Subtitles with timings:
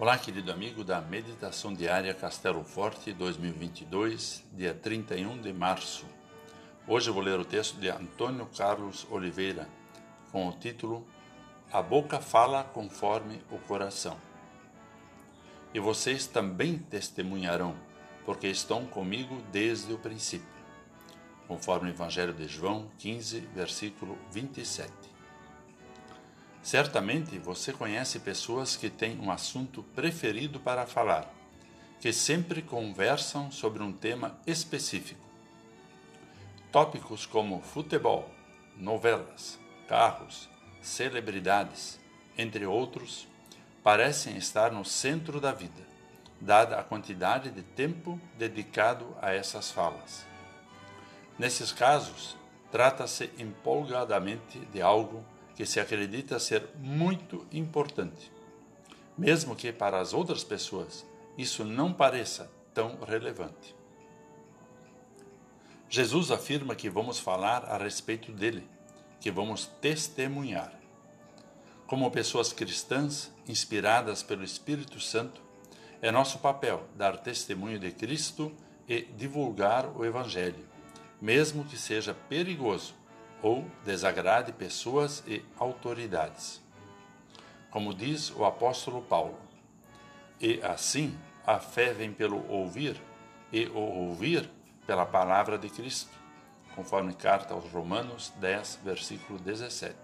[0.00, 6.06] Olá, querido amigo da Meditação Diária Castelo Forte 2022, dia 31 de março.
[6.88, 9.68] Hoje eu vou ler o texto de Antônio Carlos Oliveira,
[10.32, 11.06] com o título
[11.70, 14.16] A Boca Fala Conforme o Coração.
[15.74, 17.76] E vocês também testemunharão,
[18.24, 20.48] porque estão comigo desde o princípio.
[21.46, 25.09] Conforme o Evangelho de João 15, versículo 27.
[26.62, 31.32] Certamente você conhece pessoas que têm um assunto preferido para falar,
[31.98, 35.24] que sempre conversam sobre um tema específico.
[36.70, 38.30] Tópicos como futebol,
[38.76, 40.48] novelas, carros,
[40.82, 41.98] celebridades,
[42.36, 43.26] entre outros,
[43.82, 45.82] parecem estar no centro da vida,
[46.40, 50.26] dada a quantidade de tempo dedicado a essas falas.
[51.38, 52.36] Nesses casos,
[52.70, 58.30] trata-se empolgadamente de algo que se acredita ser muito importante,
[59.16, 63.74] mesmo que para as outras pessoas isso não pareça tão relevante.
[65.88, 68.66] Jesus afirma que vamos falar a respeito dele,
[69.20, 70.72] que vamos testemunhar.
[71.86, 75.42] Como pessoas cristãs inspiradas pelo Espírito Santo,
[76.00, 78.52] é nosso papel dar testemunho de Cristo
[78.88, 80.64] e divulgar o Evangelho,
[81.20, 82.94] mesmo que seja perigoso
[83.42, 86.60] ou desagrade pessoas e autoridades.
[87.70, 89.38] Como diz o apóstolo Paulo,
[90.40, 93.00] e assim a fé vem pelo ouvir,
[93.52, 94.48] e o ouvir
[94.86, 96.16] pela palavra de Cristo,
[96.74, 99.94] conforme carta aos Romanos 10, versículo 17.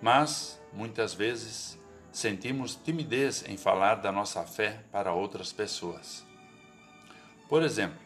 [0.00, 1.78] Mas, muitas vezes,
[2.12, 6.24] sentimos timidez em falar da nossa fé para outras pessoas.
[7.48, 8.05] Por exemplo,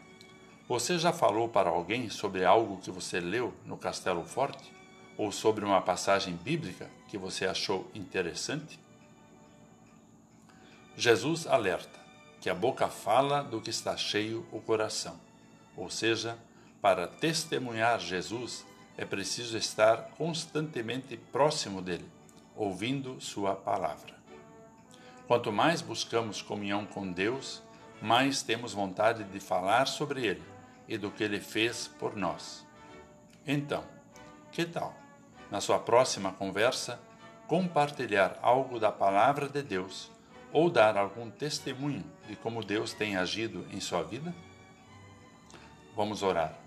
[0.71, 4.71] você já falou para alguém sobre algo que você leu no Castelo Forte?
[5.17, 8.79] Ou sobre uma passagem bíblica que você achou interessante?
[10.95, 11.99] Jesus alerta
[12.39, 15.19] que a boca fala do que está cheio o coração.
[15.75, 16.37] Ou seja,
[16.81, 18.65] para testemunhar Jesus
[18.97, 22.09] é preciso estar constantemente próximo dele,
[22.55, 24.15] ouvindo sua palavra.
[25.27, 27.61] Quanto mais buscamos comunhão com Deus,
[28.01, 30.51] mais temos vontade de falar sobre ele
[30.87, 32.65] e do que ele fez por nós.
[33.45, 33.83] Então,
[34.51, 34.93] que tal,
[35.49, 36.99] na sua próxima conversa,
[37.47, 40.11] compartilhar algo da palavra de Deus
[40.53, 44.33] ou dar algum testemunho de como Deus tem agido em sua vida?
[45.95, 46.57] Vamos orar.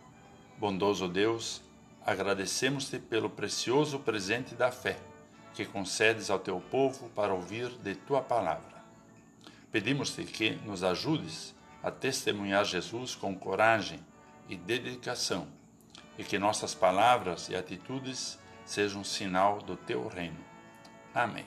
[0.58, 1.62] Bondoso Deus,
[2.04, 4.98] agradecemos-te pelo precioso presente da fé
[5.54, 8.74] que concedes ao teu povo para ouvir de tua palavra.
[9.70, 14.00] Pedimos-te que nos ajudes a testemunhar Jesus com coragem
[14.48, 15.46] e dedicação,
[16.16, 20.42] e que nossas palavras e atitudes sejam um sinal do teu reino.
[21.14, 21.44] Amém.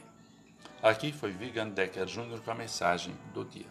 [0.81, 2.39] Aqui foi Vigan Decker Jr.
[2.45, 3.65] com a mensagem do dia.